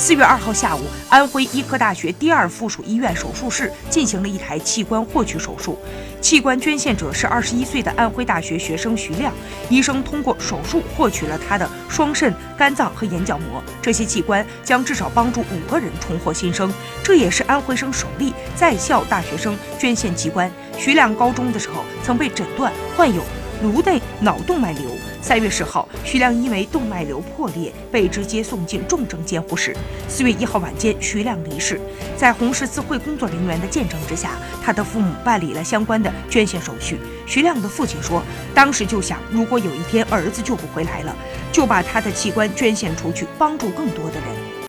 [0.00, 0.80] 四月二号下午，
[1.10, 5.78] 安徽医科大学第二附属医院手术室进行了一台器官获取手术。
[6.22, 9.30] 器官捐献者是二十一岁的安徽大学学生徐亮。
[9.68, 16.72] 医生通过手术获取了他的双肾、肝脏和眼角膜，这些器官将至少帮助五个人重获新生。
[17.04, 20.50] 这也是安徽省首例在校大学生捐献器官。
[20.78, 23.22] 徐亮高中的时候曾被诊断患有
[23.62, 24.90] 颅内脑动脉瘤。
[25.22, 29.76] 三月十号，徐亮因为动脉瘤破裂被直接送进重症监护室。
[30.08, 31.80] 四月一号晚间，徐亮离世。
[32.16, 34.32] 在红十字会工作人员的见证之下，
[34.62, 36.98] 他的父母办理了相关的捐献手续。
[37.26, 38.22] 徐亮的父亲说，
[38.54, 41.14] 当时就想，如果有一天儿子救不回来了，
[41.52, 44.59] 就把他的器官捐献出去，帮助更多的人。